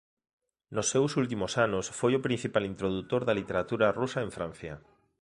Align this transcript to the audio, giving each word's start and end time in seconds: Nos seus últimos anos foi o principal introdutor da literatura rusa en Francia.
Nos 0.75 0.89
seus 0.93 1.11
últimos 1.21 1.53
anos 1.65 1.85
foi 1.99 2.11
o 2.15 2.23
principal 2.27 2.63
introdutor 2.71 3.21
da 3.25 3.37
literatura 3.39 3.95
rusa 3.99 4.19
en 4.25 4.31
Francia. 4.37 4.73